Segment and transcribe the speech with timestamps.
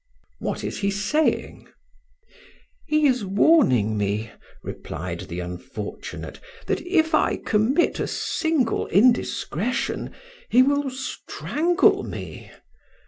[0.39, 1.67] "What is he saying?"
[2.87, 4.31] "He is warning me,"
[4.63, 10.09] replied the unfortunate, "that if I commit a single indiscretion
[10.49, 12.49] he will strangle me.